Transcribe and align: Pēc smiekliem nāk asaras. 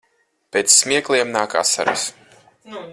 Pēc 0.55 0.71
smiekliem 0.75 1.35
nāk 1.37 1.55
asaras. 1.63 2.07